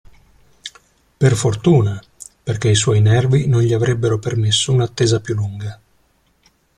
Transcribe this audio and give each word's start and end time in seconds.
Per 1.21 1.33
fortuna, 1.35 2.01
perché 2.41 2.71
i 2.71 2.75
suoi 2.75 3.01
nervi 3.01 3.45
non 3.47 3.61
gli 3.61 3.71
avrebbero 3.71 4.17
permesso 4.17 4.73
un'attesa 4.73 5.19
più 5.21 5.35
lunga. 5.35 5.79